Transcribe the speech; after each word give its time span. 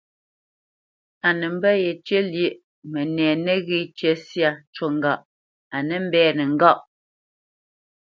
A 1.27 1.29
nə 1.39 1.45
mbə̄ 1.55 1.73
yecyə́ 1.83 2.21
lyéʼmbî, 2.33 2.59
mənɛ 2.91 3.27
nəghé 3.45 3.79
cə 3.97 4.11
syâ 4.27 4.51
cú 4.73 4.85
ŋgâʼ 4.97 5.21
a 5.75 5.77
nə́ 5.87 5.99
mbɛ́nə́ 6.05 6.47
ŋgâʼ. 6.53 6.79